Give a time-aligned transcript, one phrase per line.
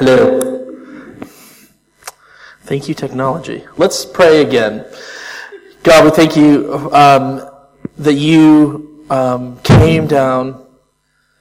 [0.00, 0.40] Hello.
[2.62, 3.66] Thank you, technology.
[3.76, 4.86] Let's pray again.
[5.82, 7.46] God, we thank you um,
[7.98, 10.66] that you um, came down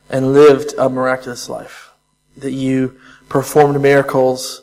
[0.10, 1.92] and lived a miraculous life,
[2.36, 3.00] that you
[3.30, 4.62] performed miracles,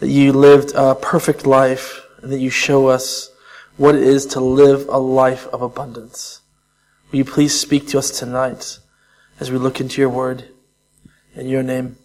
[0.00, 3.30] that you lived a perfect life, and that you show us
[3.76, 6.40] what it is to live a life of abundance.
[7.12, 8.80] Will you please speak to us tonight
[9.38, 10.46] as we look into your word?
[11.36, 11.96] In your name,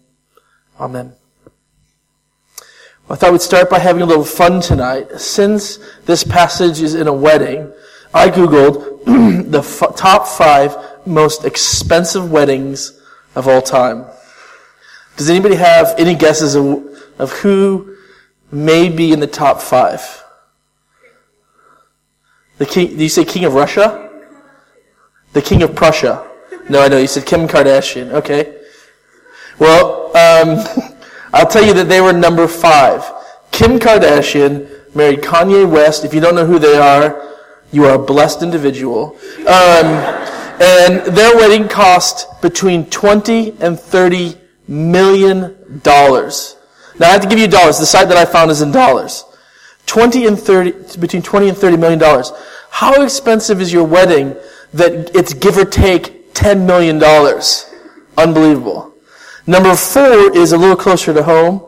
[0.80, 1.16] amen.
[3.08, 5.20] I thought we'd start by having a little fun tonight.
[5.20, 7.72] Since this passage is in a wedding,
[8.14, 9.06] I Googled
[9.52, 13.00] the f- top five most expensive weddings
[13.36, 14.06] of all time.
[15.18, 16.84] Does anybody have any guesses of,
[17.20, 17.96] of who
[18.52, 20.24] may be in the top five?
[22.58, 24.10] The king, do you say king of Russia?
[25.34, 26.26] The king of Prussia.
[26.70, 26.98] No, I know.
[26.98, 28.12] You said Kim Kardashian.
[28.14, 28.62] Okay.
[29.60, 30.95] Well, um,
[31.36, 33.04] I'll tell you that they were number five.
[33.52, 36.06] Kim Kardashian married Kanye West.
[36.06, 37.36] If you don't know who they are,
[37.74, 39.18] you are a blessed individual.
[39.40, 39.86] Um,
[40.62, 44.38] and their wedding cost between 20 and 30
[44.70, 46.56] million dollars.
[47.00, 47.80] Now I have to give you dollars.
[47.80, 49.26] The site that I found is in dollars.
[49.88, 52.32] 20 and 30, between 20 and 30 million dollars.
[52.70, 54.38] How expensive is your wedding
[54.74, 57.70] that it's give or take 10 million dollars?
[58.18, 58.95] Unbelievable.
[59.48, 61.62] Number four is a little closer to home.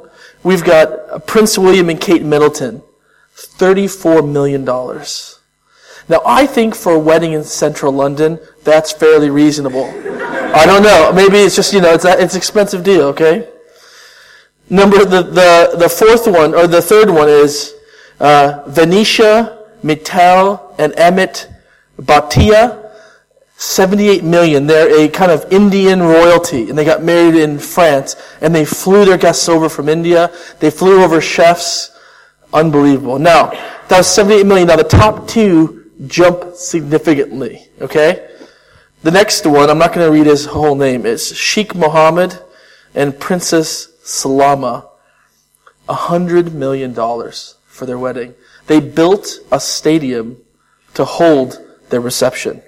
[0.44, 2.82] We've got Prince William and Kate Middleton.
[3.36, 4.66] $34 million.
[4.66, 9.86] Now, I think for a wedding in central London, that's fairly reasonable.
[9.86, 11.12] I don't know.
[11.14, 13.48] Maybe it's just, you know, it's an it's expensive deal, okay?
[14.70, 17.76] Number, the, the, the fourth one, or the third one is,
[18.20, 21.48] uh, Vanisha, Mittal, and Amit
[22.02, 22.87] Bhatia
[23.58, 24.68] 78 million.
[24.68, 29.04] They're a kind of Indian royalty, and they got married in France, and they flew
[29.04, 30.32] their guests over from India.
[30.60, 31.92] They flew over chefs.
[32.54, 33.18] Unbelievable.
[33.18, 33.50] Now,
[33.90, 34.68] that was 78 million.
[34.68, 38.30] Now, the top two jump significantly, okay?
[39.02, 42.40] The next one, I'm not going to read his whole name, is Sheikh Mohammed
[42.94, 44.88] and Princess Salama.
[45.90, 48.36] A hundred million dollars for their wedding.
[48.68, 50.38] They built a stadium
[50.94, 51.60] to hold
[51.90, 52.62] their reception.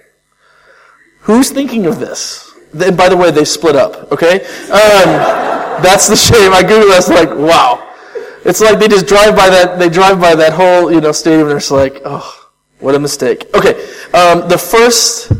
[1.20, 2.50] Who's thinking of this?
[2.72, 4.40] And by the way, they split up, okay?
[4.70, 5.08] Um,
[5.82, 6.52] that's the shame.
[6.52, 7.86] I Googled this, like, wow.
[8.44, 11.48] It's like they just drive by that, they drive by that whole, you know, stadium
[11.48, 12.48] and they're like, oh,
[12.78, 13.46] what a mistake.
[13.54, 13.74] Okay,
[14.14, 15.30] um, the first,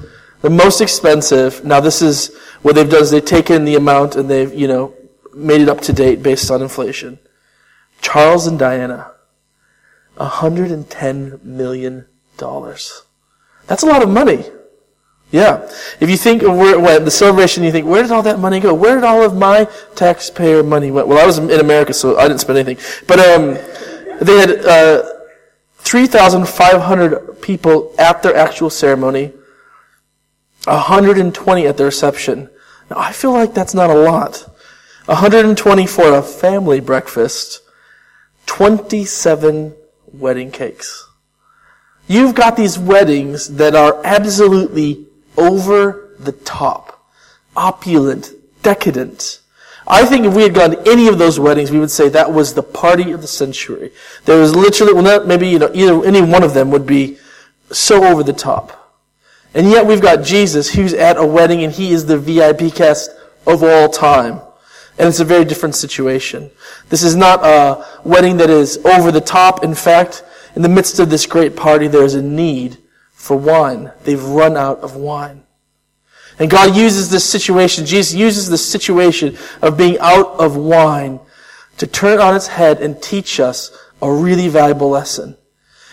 [0.42, 4.28] the most expensive, now this is, what they've done is they've taken the amount and
[4.28, 4.94] they've, you know,
[5.34, 7.18] made it up to date based on inflation.
[8.02, 9.12] Charles and Diana,
[10.16, 12.06] $110 million.
[12.38, 14.44] That's a lot of money.
[15.30, 15.70] Yeah.
[16.00, 18.74] If you think of where the celebration, you think, where did all that money go?
[18.74, 21.06] Where did all of my taxpayer money went?
[21.06, 22.84] Well, I was in America, so I didn't spend anything.
[23.06, 23.54] But um,
[24.20, 25.08] they had uh,
[25.78, 29.32] 3,500 people at their actual ceremony,
[30.64, 32.50] 120 at the reception.
[32.90, 34.46] Now, I feel like that's not a lot.
[35.06, 37.62] 120 for a family breakfast,
[38.46, 39.74] 27
[40.12, 41.08] wedding cakes.
[42.08, 47.04] You've got these weddings that are absolutely over the top,
[47.56, 48.32] opulent,
[48.62, 49.40] decadent.
[49.86, 52.32] I think if we had gone to any of those weddings, we would say that
[52.32, 53.90] was the party of the century.
[54.24, 57.18] There was literally, well, not, maybe, you know, either, any one of them would be
[57.72, 58.76] so over the top.
[59.54, 63.10] And yet we've got Jesus who's at a wedding and he is the VIP guest
[63.46, 64.40] of all time.
[64.98, 66.50] And it's a very different situation.
[66.88, 69.64] This is not a wedding that is over the top.
[69.64, 70.22] In fact,
[70.54, 72.76] in the midst of this great party, there is a need
[73.20, 73.92] for wine.
[74.04, 75.42] They've run out of wine.
[76.38, 81.20] And God uses this situation, Jesus uses this situation of being out of wine
[81.76, 85.36] to turn it on its head and teach us a really valuable lesson.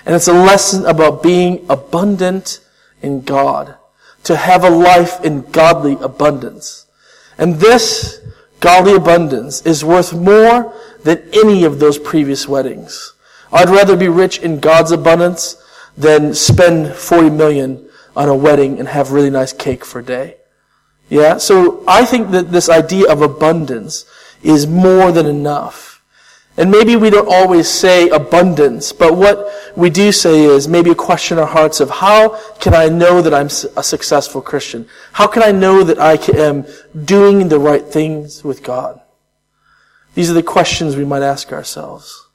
[0.06, 2.62] And it's a lesson about being abundant
[3.02, 3.76] in God,
[4.24, 6.86] to have a life in godly abundance.
[7.38, 8.22] And this
[8.62, 13.14] godly abundance is worth more than any of those previous weddings.
[13.52, 15.62] I'd rather be rich in God's abundance
[15.98, 20.38] than spend 40 million on a wedding and have really nice cake for a day.
[21.10, 21.38] Yeah?
[21.38, 24.06] So I think that this idea of abundance
[24.44, 26.04] is more than enough.
[26.60, 30.96] And maybe we don't always say abundance, but what we do say is maybe a
[30.96, 33.46] question in our hearts of how can I know that I'm
[33.78, 34.88] a successful Christian?
[35.14, 36.66] How can I know that I am
[37.06, 39.00] doing the right things with God?
[40.16, 42.28] These are the questions we might ask ourselves.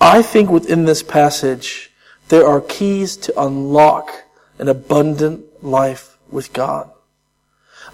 [0.00, 1.91] I think within this passage,
[2.32, 4.24] there are keys to unlock
[4.58, 6.90] an abundant life with God.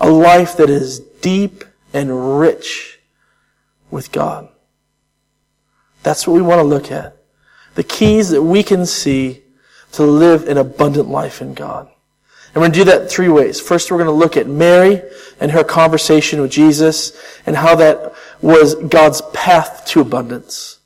[0.00, 3.00] A life that is deep and rich
[3.90, 4.49] with God.
[6.05, 7.17] That's what we want to look at.
[7.75, 9.43] The keys that we can see
[9.90, 11.88] to live an abundant life in God.
[12.55, 13.61] And we're going to do that three ways.
[13.61, 15.02] First, we're going to look at Mary
[15.40, 20.79] and her conversation with Jesus and how that was God's path to abundance.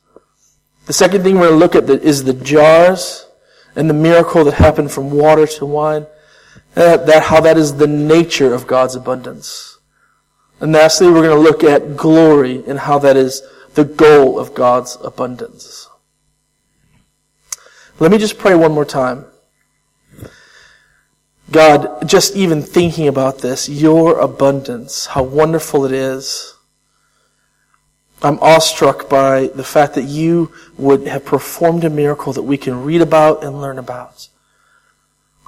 [0.87, 3.27] The second thing we're going to look at is the jars
[3.75, 6.05] and the miracle that happened from water to wine.
[6.75, 9.77] That, that how that is the nature of God's abundance.
[10.59, 13.43] And lastly, we're going to look at glory and how that is
[13.73, 15.89] the goal of God's abundance.
[17.99, 19.25] Let me just pray one more time.
[21.51, 26.52] God, just even thinking about this, your abundance, how wonderful it is.
[28.23, 32.83] I'm awestruck by the fact that you would have performed a miracle that we can
[32.83, 34.29] read about and learn about.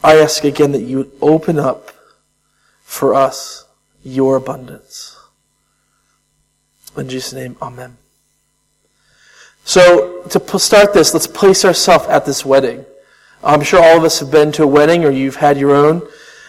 [0.04, 1.92] I ask again that you would open up
[2.84, 3.66] for us
[4.04, 5.18] your abundance.
[6.98, 7.98] In Jesus' name, amen.
[9.64, 12.86] So, to start this, let's place ourselves at this wedding.
[13.44, 16.08] I'm sure all of us have been to a wedding or you've had your own.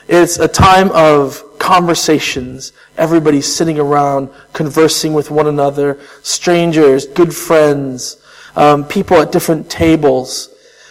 [0.09, 2.73] It's a time of conversations.
[2.97, 8.23] Everybody's sitting around, conversing with one another, strangers, good friends,
[8.55, 10.49] um, people at different tables.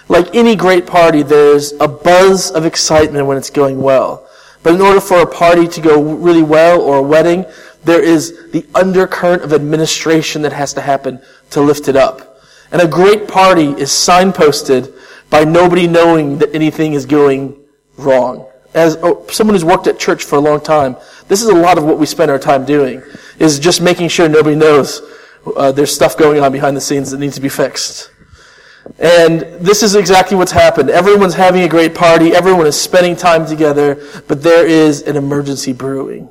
[0.10, 4.27] Like any great party, there's a buzz of excitement when it's going well.
[4.63, 7.45] But in order for a party to go really well or a wedding,
[7.86, 12.42] there is the undercurrent of administration that has to happen to lift it up.
[12.74, 14.94] And a great party is signposted
[15.30, 17.56] by nobody knowing that anything is going
[17.95, 18.51] wrong.
[18.75, 21.77] As oh, someone who's worked at church for a long time, this is a lot
[21.77, 23.01] of what we spend our time doing,
[23.39, 25.01] is just making sure nobody knows
[25.56, 28.12] uh, there's stuff going on behind the scenes that needs to be fixed.
[29.00, 30.89] And this is exactly what's happened.
[30.89, 32.36] Everyone's having a great party.
[32.36, 33.95] Everyone is spending time together,
[34.27, 36.30] but there is an emergency brewing.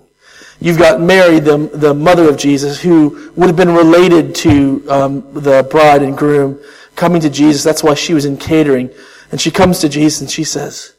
[0.61, 5.33] You've got Mary, the, the mother of Jesus, who would have been related to um,
[5.35, 6.61] the bride and groom
[6.95, 7.65] coming to Jesus.
[7.65, 8.91] That's why she was in catering.
[9.33, 10.94] And she comes to Jesus and she says,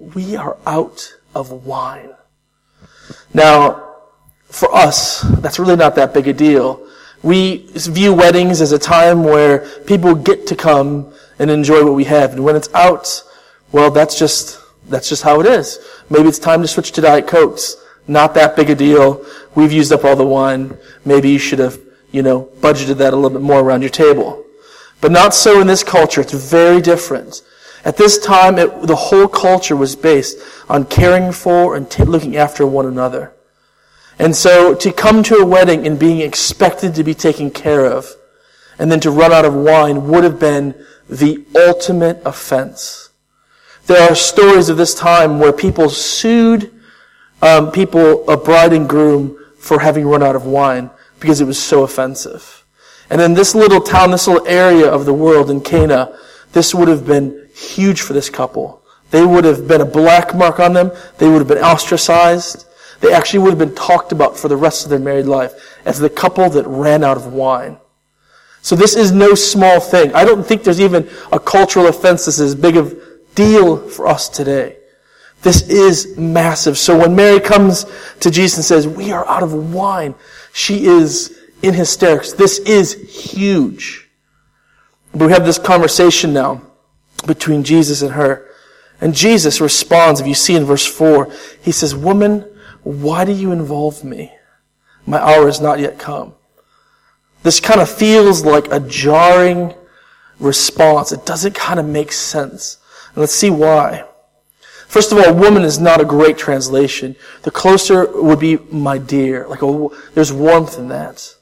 [0.00, 2.10] we are out of wine.
[3.34, 3.96] Now,
[4.46, 6.86] for us, that's really not that big a deal.
[7.22, 12.04] We view weddings as a time where people get to come and enjoy what we
[12.04, 12.32] have.
[12.32, 13.22] And when it's out,
[13.72, 14.58] well, that's just,
[14.88, 15.78] that's just how it is.
[16.08, 17.76] Maybe it's time to switch to Diet Cokes.
[18.08, 19.24] Not that big a deal.
[19.54, 20.76] We've used up all the wine.
[21.04, 21.78] Maybe you should have,
[22.10, 24.44] you know, budgeted that a little bit more around your table.
[25.00, 26.20] But not so in this culture.
[26.20, 27.42] It's very different.
[27.84, 30.38] At this time, it, the whole culture was based
[30.68, 33.32] on caring for and t- looking after one another.
[34.18, 38.14] And so to come to a wedding and being expected to be taken care of,
[38.78, 40.74] and then to run out of wine would have been
[41.08, 43.10] the ultimate offense.
[43.86, 46.70] There are stories of this time where people sued
[47.42, 50.90] um, people, a bride and groom, for having run out of wine
[51.20, 52.64] because it was so offensive.
[53.08, 56.16] And in this little town, this little area of the world in Cana,
[56.52, 58.82] this would have been huge for this couple.
[59.10, 60.92] They would have been a black mark on them.
[61.18, 62.66] They would have been ostracized.
[63.00, 65.98] They actually would have been talked about for the rest of their married life as
[65.98, 67.78] the couple that ran out of wine.
[68.62, 70.14] So this is no small thing.
[70.14, 73.00] I don't think there's even a cultural offense that's as big of
[73.34, 74.76] deal for us today.
[75.42, 76.76] This is massive.
[76.76, 77.86] So when Mary comes
[78.20, 80.14] to Jesus and says, we are out of wine,
[80.52, 82.34] she is in hysterics.
[82.34, 82.92] This is
[83.32, 84.09] huge.
[85.12, 86.62] But we have this conversation now
[87.26, 88.46] between Jesus and her.
[89.00, 92.46] And Jesus responds, if you see in verse 4, he says, Woman,
[92.82, 94.32] why do you involve me?
[95.06, 96.34] My hour has not yet come.
[97.42, 99.74] This kind of feels like a jarring
[100.38, 101.12] response.
[101.12, 102.78] It doesn't kind of make sense.
[103.08, 104.04] And let's see why.
[104.86, 107.16] First of all, woman is not a great translation.
[107.42, 109.46] The closer would be my dear.
[109.46, 111.36] Like a, there's warmth in that.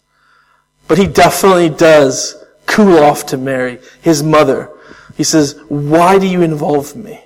[0.87, 2.37] But he definitely does
[2.69, 4.71] cool off to Mary, his mother.
[5.17, 7.25] He says, why do you involve me?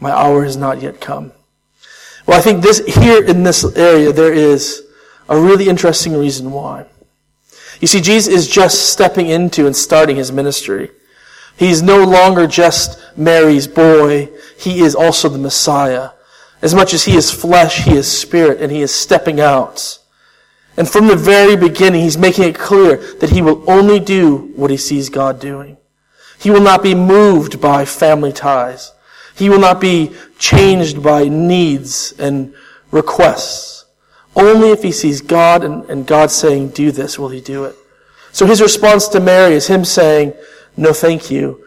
[0.00, 1.32] My hour has not yet come.
[2.26, 4.82] Well, I think this, here in this area, there is
[5.28, 6.86] a really interesting reason why.
[7.80, 10.90] You see, Jesus is just stepping into and starting his ministry.
[11.56, 14.30] He's no longer just Mary's boy.
[14.58, 16.10] He is also the Messiah.
[16.62, 19.98] As much as he is flesh, he is spirit, and he is stepping out.
[20.76, 24.70] And from the very beginning, he's making it clear that he will only do what
[24.70, 25.76] he sees God doing.
[26.38, 28.92] He will not be moved by family ties.
[29.36, 32.54] He will not be changed by needs and
[32.90, 33.86] requests.
[34.36, 37.76] Only if he sees God and, and God saying, do this, will he do it.
[38.32, 40.34] So his response to Mary is him saying,
[40.76, 41.64] no, thank you.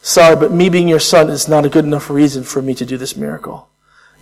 [0.00, 2.86] Sorry, but me being your son is not a good enough reason for me to
[2.86, 3.68] do this miracle.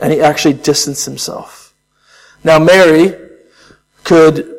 [0.01, 1.73] And he actually distanced himself.
[2.43, 3.17] Now, Mary
[4.05, 4.55] could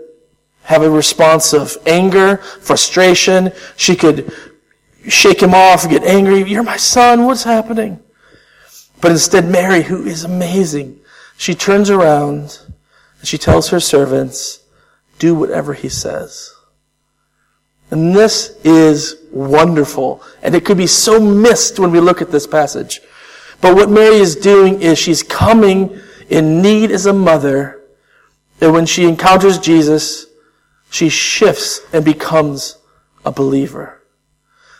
[0.64, 3.52] have a response of anger, frustration.
[3.78, 4.34] She could
[5.08, 6.44] shake him off, get angry.
[6.44, 7.25] You're my son.
[7.25, 8.00] What's happening?
[9.02, 11.00] But instead, Mary, who is amazing,
[11.38, 12.60] she turns around
[13.20, 14.64] and she tells her servants,
[15.20, 16.52] do whatever he says.
[17.92, 20.24] And this is wonderful.
[20.42, 23.02] And it could be so missed when we look at this passage.
[23.62, 26.00] But what Mary is doing is she's coming
[26.30, 27.82] in need as a mother.
[28.62, 30.28] And when she encounters Jesus,
[30.90, 32.78] she shifts and becomes
[33.26, 34.02] a believer.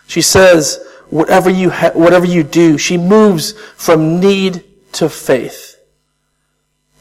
[0.08, 0.80] She says,
[1.10, 4.64] whatever you, ha- whatever you do, she moves from need
[4.94, 5.78] to faith.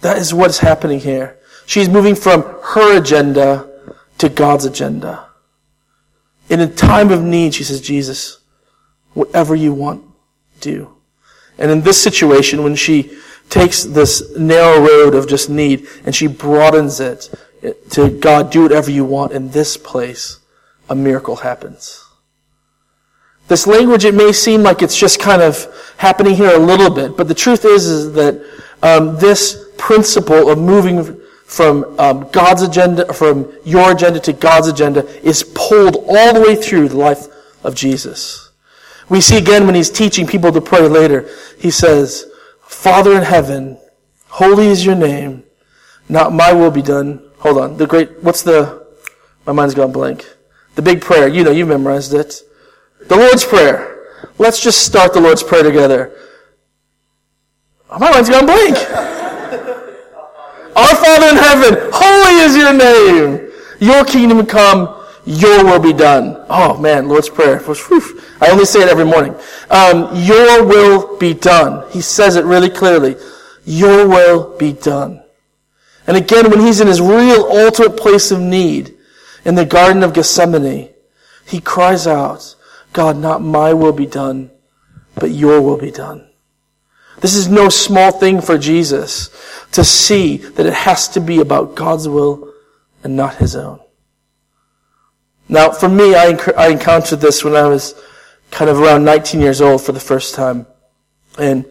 [0.01, 1.39] That is what's happening here.
[1.67, 3.71] She's moving from her agenda
[4.19, 5.29] to God's agenda.
[6.49, 8.39] In a time of need, she says, Jesus,
[9.15, 10.05] whatever you want,
[10.61, 10.95] do.
[11.57, 13.17] And in this situation, when she
[13.55, 17.33] takes this narrow road of just need and she broadens it
[17.91, 20.41] to God, do whatever you want in this place,
[20.91, 22.05] a miracle happens.
[23.47, 25.67] This language, it may seem like it's just kind of
[25.99, 28.45] happening here a little bit, but the truth is, is that
[28.83, 35.07] um, this principle of moving from um, God's agenda, from your agenda to God's agenda,
[35.25, 37.27] is pulled all the way through the life
[37.63, 38.51] of Jesus.
[39.09, 42.31] We see again when he's teaching people to pray later, he says,
[42.75, 43.79] Father in heaven,
[44.29, 45.43] holy is your name,
[46.09, 47.23] not my will be done.
[47.39, 48.87] Hold on, the great, what's the,
[49.47, 50.27] my mind's gone blank.
[50.75, 52.43] The big prayer, you know, you memorized it.
[53.07, 54.05] The Lord's Prayer.
[54.39, 56.15] Let's just start the Lord's Prayer together.
[57.89, 58.77] Oh, my mind's gone blank.
[60.77, 63.53] Our Father in heaven, holy is your name.
[63.79, 66.45] Your kingdom come, your will be done.
[66.49, 67.61] Oh man, Lord's Prayer.
[68.41, 69.35] I only say it every morning.
[69.71, 71.91] Um, your will be done.
[71.91, 73.17] He says it really clearly.
[73.65, 75.23] Your will be done.
[76.07, 78.95] And again, when he's in his real ultimate place of need,
[79.45, 80.91] in the Garden of Gethsemane,
[81.47, 82.55] he cries out,
[82.93, 84.51] God, not my will be done,
[85.15, 86.29] but your will be done.
[87.21, 89.31] This is no small thing for Jesus
[89.73, 92.53] to see that it has to be about God's will
[93.03, 93.81] and not his own.
[95.49, 97.95] Now, for me, I, I encountered this when I was
[98.51, 100.67] kind of around 19 years old for the first time.
[101.39, 101.67] And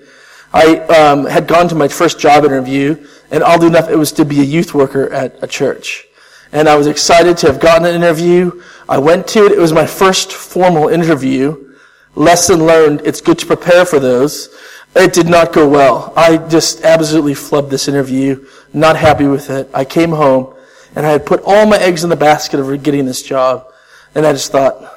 [0.53, 4.25] I um, had gone to my first job interview, and oddly enough, it was to
[4.25, 6.05] be a youth worker at a church.
[6.51, 8.61] And I was excited to have gotten an interview.
[8.87, 9.53] I went to it.
[9.53, 11.73] It was my first formal interview.
[12.13, 14.55] Lesson learned, it's good to prepare for those.
[14.95, 16.13] It did not go well.
[16.15, 18.47] I just absolutely flubbed this interview.
[18.71, 19.67] Not happy with it.
[19.73, 20.52] I came home
[20.95, 23.67] and I had put all my eggs in the basket of getting this job.
[24.15, 24.93] And I just thought,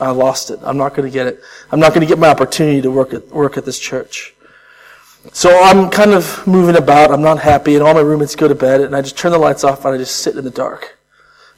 [0.00, 0.60] I lost it.
[0.62, 1.40] I'm not going to get it.
[1.72, 4.34] I'm not going to get my opportunity to work at, work at this church.
[5.32, 7.10] So I'm kind of moving about.
[7.10, 9.38] I'm not happy and all my roommates go to bed and I just turn the
[9.38, 10.98] lights off and I just sit in the dark.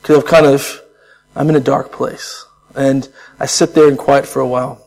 [0.02, 0.80] Cause I've kind of,
[1.36, 2.46] I'm in a dark place.
[2.74, 4.86] And I sit there in quiet for a while.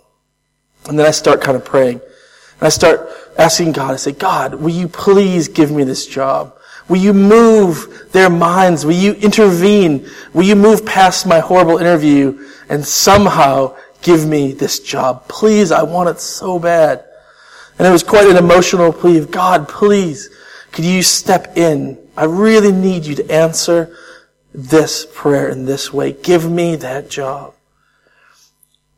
[0.88, 2.00] And then I start kind of praying.
[2.00, 6.53] And I start asking God, I say, God, will you please give me this job?
[6.90, 8.86] Will you move their minds?
[8.86, 10.10] Will you intervene?
[10.34, 15.28] Will you move past my horrible interview and somehow give me this job?
[15.28, 17.06] Please, I want it so bad.
[17.78, 20.30] And it was quite an emotional plea of God, please,
[20.72, 21.98] could you step in?
[22.16, 23.96] I really need you to answer
[24.54, 26.14] this prayer in this way.
[26.14, 27.54] Give me that job.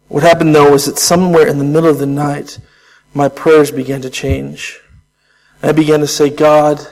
[0.08, 2.60] What happened though was that somewhere in the middle of the night,
[3.14, 4.80] my prayers began to change.
[5.64, 6.86] I began to say, God,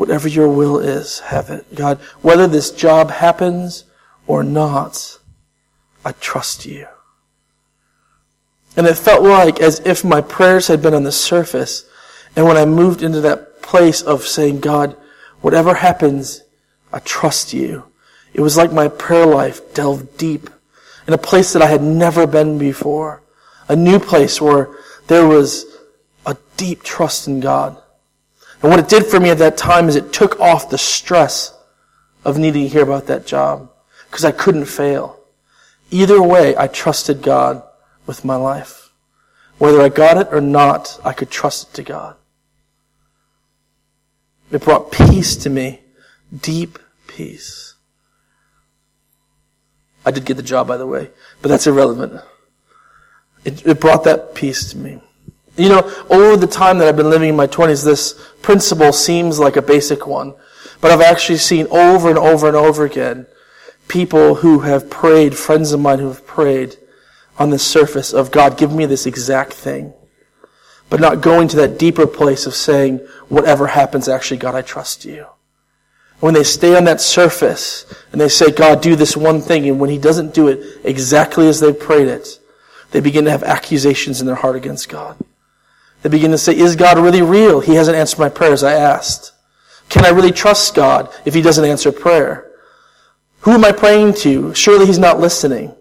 [0.00, 1.74] whatever your will is, have it.
[1.74, 3.84] God, whether this job happens
[4.26, 5.18] or not,
[6.02, 6.86] I trust you.
[8.78, 11.84] And it felt like as if my prayers had been on the surface.
[12.34, 14.96] And when I moved into that place of saying, God,
[15.42, 16.44] whatever happens,
[16.90, 17.84] I trust you.
[18.32, 20.48] It was like my prayer life delved deep
[21.06, 23.22] in a place that I had never been before.
[23.68, 24.70] A new place where
[25.08, 25.66] there was
[26.24, 27.76] a deep trust in God.
[28.62, 31.54] And what it did for me at that time is it took off the stress
[32.24, 33.70] of needing to hear about that job
[34.10, 35.18] because I couldn't fail.
[35.90, 37.62] Either way, I trusted God
[38.06, 38.90] with my life.
[39.58, 42.16] Whether I got it or not, I could trust it to God.
[44.50, 45.80] It brought peace to me,
[46.36, 47.74] deep peace.
[50.04, 52.20] I did get the job, by the way, but that's irrelevant.
[53.44, 55.00] It, it brought that peace to me.
[55.60, 59.38] You know, over the time that I've been living in my 20s, this principle seems
[59.38, 60.34] like a basic one.
[60.80, 63.26] But I've actually seen over and over and over again
[63.86, 66.76] people who have prayed, friends of mine who have prayed
[67.38, 69.92] on the surface of God, give me this exact thing.
[70.88, 72.98] But not going to that deeper place of saying,
[73.28, 75.26] whatever happens, actually, God, I trust you.
[76.20, 79.78] When they stay on that surface and they say, God, do this one thing, and
[79.78, 82.38] when He doesn't do it exactly as they prayed it,
[82.92, 85.16] they begin to have accusations in their heart against God.
[86.02, 87.60] They begin to say, is God really real?
[87.60, 89.32] He hasn't answered my prayers I asked.
[89.88, 92.50] Can I really trust God if He doesn't answer prayer?
[93.40, 94.54] Who am I praying to?
[94.54, 95.74] Surely He's not listening.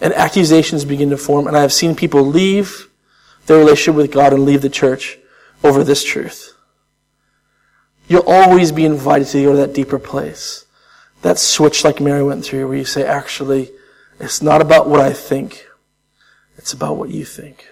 [0.00, 2.88] And accusations begin to form, and I have seen people leave
[3.46, 5.18] their relationship with God and leave the church
[5.64, 6.54] over this truth.
[8.06, 10.66] You'll always be invited to go to that deeper place.
[11.22, 13.70] That switch like Mary went through where you say, actually,
[14.20, 15.66] it's not about what I think.
[16.56, 17.66] It's about what you think.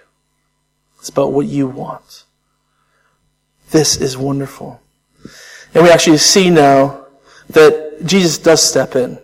[1.07, 2.25] It's about what you want.
[3.69, 4.81] This is wonderful.
[5.73, 7.05] And we actually see now
[7.49, 9.17] that Jesus does step in.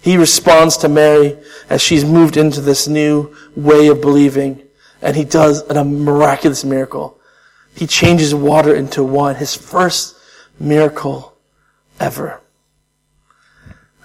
[0.00, 1.38] He responds to Mary
[1.70, 4.64] as she's moved into this new way of believing,
[5.00, 7.20] and he does a miraculous miracle.
[7.72, 10.16] He changes water into wine, his first
[10.58, 11.36] miracle
[12.00, 12.40] ever.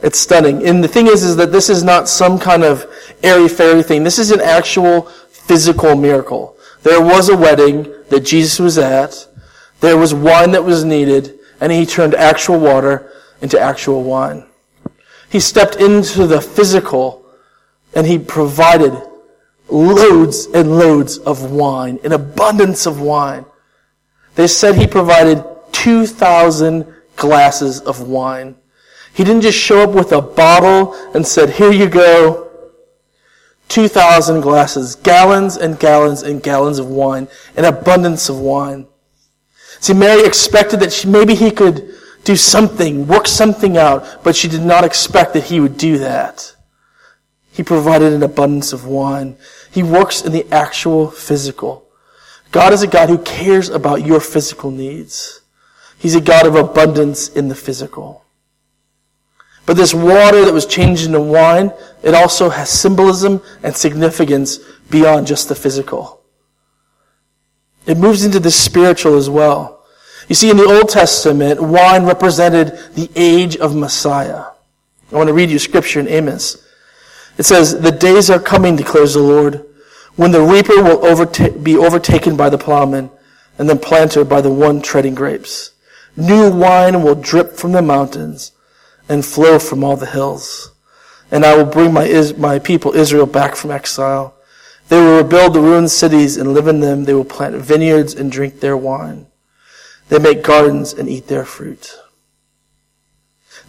[0.03, 0.63] It's stunning.
[0.67, 2.85] And the thing is, is that this is not some kind of
[3.23, 4.03] airy-fairy thing.
[4.03, 6.51] This is an actual physical miracle.
[6.83, 9.27] There was a wedding that Jesus was at.
[9.79, 13.11] There was wine that was needed, and he turned actual water
[13.41, 14.45] into actual wine.
[15.29, 17.25] He stepped into the physical,
[17.95, 18.93] and he provided
[19.69, 23.45] loads and loads of wine, an abundance of wine.
[24.35, 28.55] They said he provided 2,000 glasses of wine.
[29.13, 32.42] He didn't just show up with a bottle and said, here you go.
[33.69, 38.87] 2,000 glasses, gallons and gallons and gallons of wine, an abundance of wine.
[39.79, 41.93] See, Mary expected that she, maybe he could
[42.23, 46.55] do something, work something out, but she did not expect that he would do that.
[47.51, 49.37] He provided an abundance of wine.
[49.69, 51.87] He works in the actual physical.
[52.51, 55.41] God is a God who cares about your physical needs.
[55.97, 58.22] He's a God of abundance in the physical.
[59.65, 65.27] But this water that was changed into wine, it also has symbolism and significance beyond
[65.27, 66.21] just the physical.
[67.85, 69.85] It moves into the spiritual as well.
[70.27, 74.45] You see, in the Old Testament, wine represented the age of Messiah.
[75.11, 76.65] I want to read you scripture in Amos.
[77.37, 79.65] It says, The days are coming, declares the Lord,
[80.15, 83.09] when the reaper will overta- be overtaken by the plowman,
[83.57, 85.71] and the planter by the one treading grapes.
[86.15, 88.51] New wine will drip from the mountains
[89.09, 90.71] and flow from all the hills.
[91.31, 94.35] And I will bring my, my people Israel back from exile.
[94.89, 97.05] They will rebuild the ruined cities and live in them.
[97.05, 99.27] They will plant vineyards and drink their wine.
[100.09, 101.97] They make gardens and eat their fruit.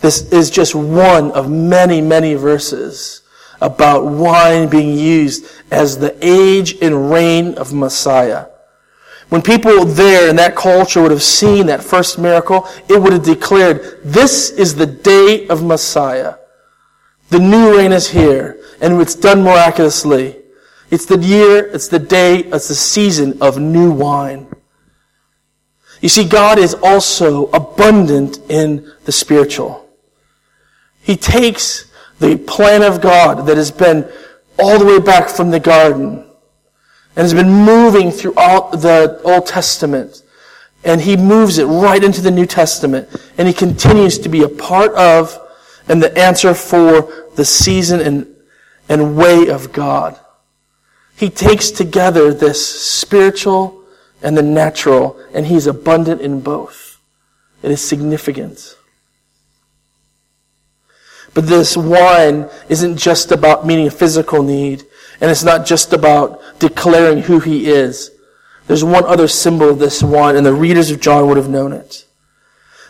[0.00, 3.22] This is just one of many, many verses
[3.60, 8.46] about wine being used as the age and reign of Messiah.
[9.34, 13.24] When people there in that culture would have seen that first miracle, it would have
[13.24, 16.36] declared, this is the day of Messiah.
[17.30, 20.36] The new reign is here, and it's done miraculously.
[20.88, 24.46] It's the year, it's the day, it's the season of new wine.
[26.00, 29.84] You see, God is also abundant in the spiritual.
[31.00, 34.08] He takes the plan of God that has been
[34.60, 36.24] all the way back from the garden
[37.16, 40.22] and has been moving throughout the Old Testament.
[40.82, 43.08] And he moves it right into the New Testament.
[43.38, 45.38] And he continues to be a part of
[45.88, 48.26] and the answer for the season and,
[48.88, 50.18] and way of God.
[51.16, 53.84] He takes together this spiritual
[54.22, 56.98] and the natural, and he's abundant in both.
[57.62, 58.76] It is significant.
[61.34, 64.84] But this wine isn't just about meeting a physical need.
[65.20, 68.10] And it's not just about declaring who he is.
[68.66, 71.72] There's one other symbol of this wine, and the readers of John would have known
[71.72, 72.06] it.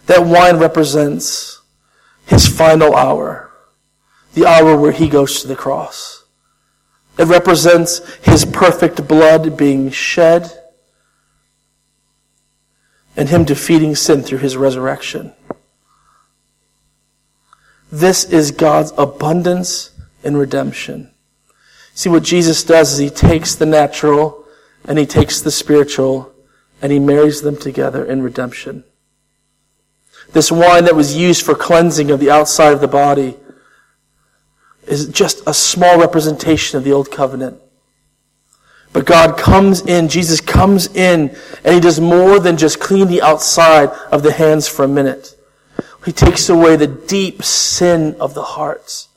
[0.07, 1.61] That wine represents
[2.27, 3.51] his final hour,
[4.35, 6.25] the hour where he goes to the cross.
[7.19, 10.51] It represents his perfect blood being shed
[13.17, 15.33] and him defeating sin through his resurrection.
[17.93, 19.91] This is God's abundance
[20.25, 21.13] in redemption.
[21.94, 24.44] See, what Jesus does is he takes the natural
[24.85, 26.33] and he takes the spiritual
[26.83, 28.85] and he marries them together in redemption.
[30.33, 33.37] This wine that was used for cleansing of the outside of the body
[34.87, 37.61] is just a small representation of the old covenant.
[38.92, 43.22] But God comes in, Jesus comes in, and He does more than just clean the
[43.22, 45.37] outside of the hands for a minute.
[46.04, 49.09] He takes away the deep sin of the hearts.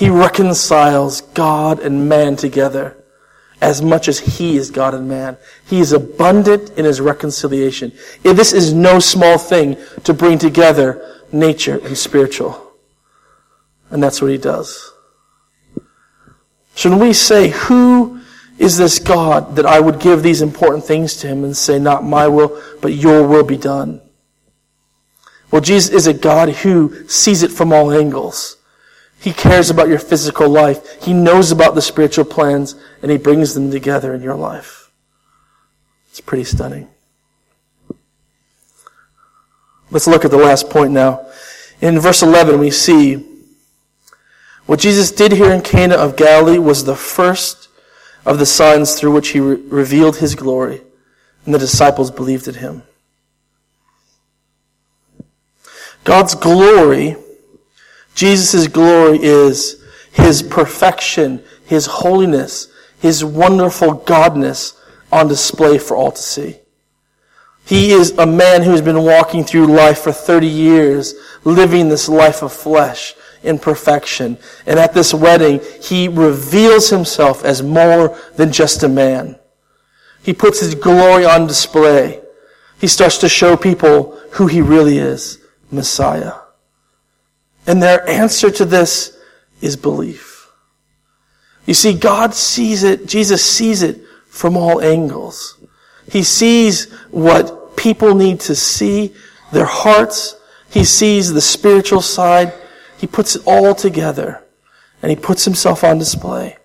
[0.00, 2.96] He reconciles God and man together
[3.60, 5.36] as much as He is God and man.
[5.66, 7.92] He is abundant in His reconciliation.
[8.22, 12.72] This is no small thing to bring together nature, and spiritual.
[13.90, 14.92] And that's what he does.
[16.74, 18.20] So when we say, who
[18.58, 22.04] is this God that I would give these important things to him and say, not
[22.04, 24.00] my will, but your will be done?
[25.50, 28.56] Well, Jesus is a God who sees it from all angles.
[29.20, 31.02] He cares about your physical life.
[31.02, 34.90] He knows about the spiritual plans and he brings them together in your life.
[36.08, 36.88] It's pretty stunning.
[39.90, 41.26] Let's look at the last point now.
[41.80, 43.26] In verse 11, we see
[44.66, 47.68] what Jesus did here in Cana of Galilee was the first
[48.24, 50.80] of the signs through which he re- revealed his glory,
[51.44, 52.82] and the disciples believed in him.
[56.04, 57.16] God's glory,
[58.14, 62.68] Jesus' glory is his perfection, his holiness,
[62.98, 64.76] his wonderful godness
[65.12, 66.56] on display for all to see.
[67.64, 72.08] He is a man who has been walking through life for 30 years, living this
[72.08, 74.38] life of flesh in perfection.
[74.66, 79.38] And at this wedding, he reveals himself as more than just a man.
[80.22, 82.20] He puts his glory on display.
[82.78, 85.38] He starts to show people who he really is,
[85.70, 86.32] Messiah.
[87.66, 89.16] And their answer to this
[89.60, 90.50] is belief.
[91.66, 95.58] You see, God sees it, Jesus sees it from all angles.
[96.10, 99.14] He sees what people need to see,
[99.52, 100.36] their hearts.
[100.70, 102.52] He sees the spiritual side.
[102.98, 104.42] He puts it all together
[105.02, 106.56] and he puts himself on display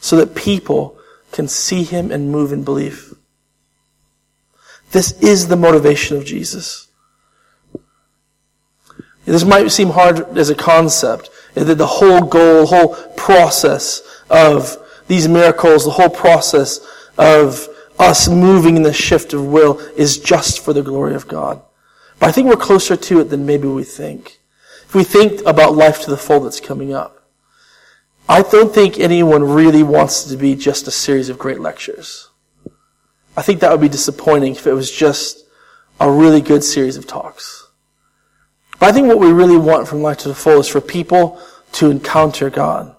[0.00, 0.98] so that people
[1.32, 3.12] can see him and move in belief.
[4.90, 6.88] This is the motivation of Jesus.
[9.30, 15.28] This might seem hard as a concept, that the whole goal, whole process of these
[15.28, 16.80] miracles, the whole process
[17.16, 21.62] of us moving in the shift of will is just for the glory of God.
[22.18, 24.40] But I think we're closer to it than maybe we think.
[24.86, 27.22] If we think about life to the full that's coming up,
[28.28, 32.30] I don't think anyone really wants to be just a series of great lectures.
[33.36, 35.44] I think that would be disappointing if it was just
[36.00, 37.59] a really good series of talks.
[38.80, 41.38] But I think what we really want from life to the full is for people
[41.72, 42.96] to encounter God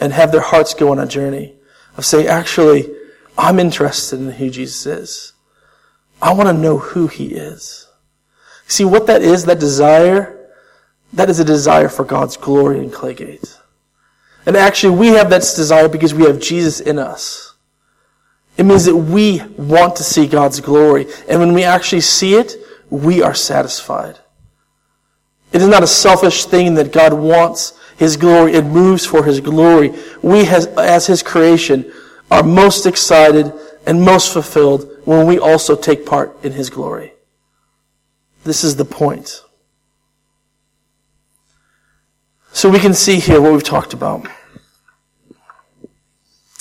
[0.00, 1.54] and have their hearts go on a journey
[1.96, 2.90] of saying, actually,
[3.36, 5.32] I'm interested in who Jesus is.
[6.20, 7.88] I want to know who he is.
[8.66, 10.48] See what that is, that desire?
[11.12, 13.58] That is a desire for God's glory in Claygate.
[14.46, 17.54] And actually, we have that desire because we have Jesus in us.
[18.56, 21.06] It means that we want to see God's glory.
[21.28, 22.54] And when we actually see it,
[22.88, 24.18] we are satisfied.
[25.52, 28.54] It is not a selfish thing that God wants His glory.
[28.54, 29.92] It moves for His glory.
[30.22, 31.92] We, has, as His creation,
[32.30, 33.52] are most excited
[33.86, 37.12] and most fulfilled when we also take part in His glory.
[38.44, 39.42] This is the point.
[42.52, 44.26] So we can see here what we've talked about.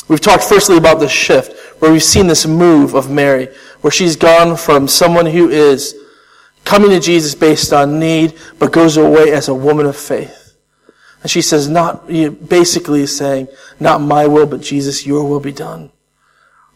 [0.08, 3.48] We've talked firstly about the shift, where we've seen this move of Mary,
[3.82, 5.96] where she's gone from someone who is
[6.66, 10.58] coming to Jesus based on need, but goes away as a woman of faith.
[11.22, 13.48] And she says, not, basically saying,
[13.80, 15.92] not my will, but Jesus, your will be done.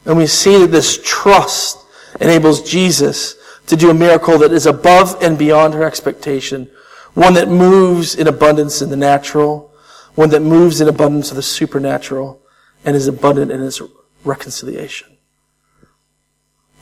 [0.05, 1.79] And we see that this trust
[2.21, 3.35] enables Jesus
[3.67, 6.69] to do a miracle that is above and beyond her expectation,
[7.15, 9.73] one that moves in abundance in the natural,
[10.13, 12.39] one that moves in abundance of the supernatural,
[12.83, 13.81] and is abundant in its
[14.23, 15.17] reconciliation.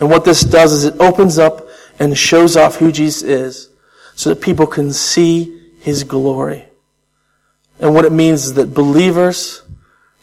[0.01, 1.62] And what this does is it opens up
[1.99, 3.69] and shows off who Jesus is
[4.15, 6.65] so that people can see his glory.
[7.79, 9.63] And what it means is that believers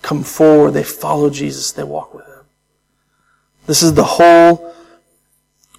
[0.02, 2.44] come forward, they follow Jesus, they walk with him.
[3.66, 4.74] This is the whole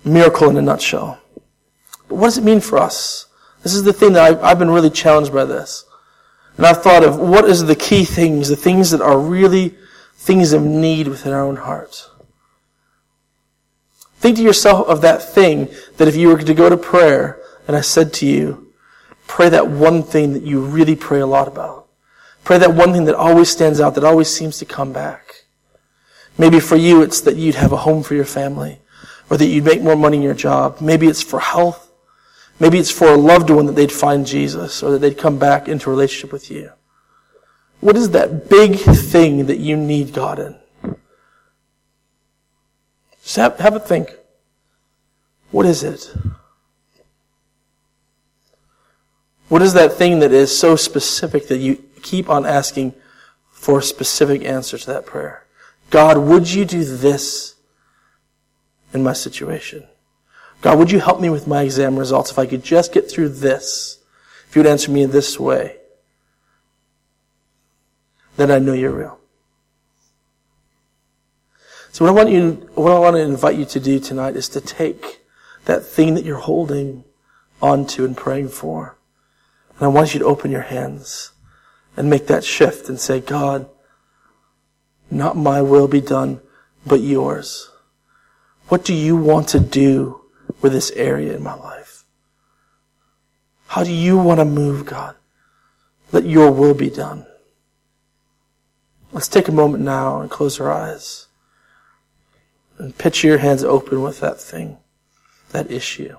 [0.06, 1.20] miracle in a nutshell.
[2.08, 3.26] But what does it mean for us?
[3.64, 5.86] This is the thing that I've, I've been really challenged by this.
[6.58, 9.76] And I've thought of what is the key things, the things that are really
[10.16, 12.11] things of need within our own hearts.
[14.22, 17.76] Think to yourself of that thing that if you were to go to prayer and
[17.76, 18.72] I said to you,
[19.26, 21.88] pray that one thing that you really pray a lot about.
[22.44, 25.46] Pray that one thing that always stands out, that always seems to come back.
[26.38, 28.80] Maybe for you it's that you'd have a home for your family,
[29.32, 30.82] or that you'd make more money in your job.
[30.82, 31.92] Maybe it's for health.
[32.60, 35.68] Maybe it's for a loved one that they'd find Jesus or that they'd come back
[35.68, 36.70] into relationship with you.
[37.80, 40.61] What is that big thing that you need God in?
[43.24, 44.12] Just have, have a think.
[45.52, 46.14] What is it?
[49.50, 52.94] What is that thing that is so specific that you keep on asking
[53.52, 55.46] for a specific answer to that prayer?
[55.90, 57.56] God, would you do this
[58.94, 59.86] in my situation?
[60.62, 63.30] God, would you help me with my exam results if I could just get through
[63.30, 64.00] this?
[64.48, 65.78] If you would answer me in this way,
[68.38, 69.21] then I know you're real.
[71.92, 74.48] So what I want you, what I want to invite you to do tonight is
[74.50, 75.22] to take
[75.66, 77.04] that thing that you're holding
[77.62, 78.98] onto and praying for.
[79.76, 81.34] And I want you to open your hands
[81.98, 83.70] and make that shift and say, God,
[85.10, 86.40] not my will be done,
[86.86, 87.70] but yours.
[88.70, 90.22] What do you want to do
[90.62, 92.06] with this area in my life?
[93.68, 95.18] How do you want to move, God?
[96.14, 97.26] Let your will be done.
[99.12, 101.28] Let's take a moment now and close our eyes
[102.82, 104.78] and picture your hands open with that thing,
[105.52, 106.18] that issue.